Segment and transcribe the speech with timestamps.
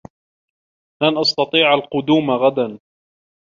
[1.03, 2.79] لن أستطيع القدوم غدا.